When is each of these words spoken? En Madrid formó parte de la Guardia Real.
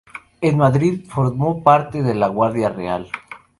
En 0.41 0.57
Madrid 0.57 1.05
formó 1.07 1.61
parte 1.61 2.01
de 2.01 2.15
la 2.15 2.27
Guardia 2.27 2.69
Real. 2.69 3.07